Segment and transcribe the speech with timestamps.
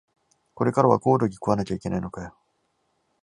[0.55, 2.35] これからはコオロギ食わなきゃいけないのかよ